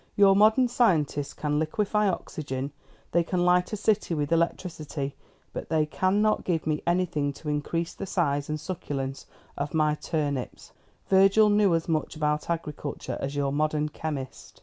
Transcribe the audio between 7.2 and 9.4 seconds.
to increase the size and succulence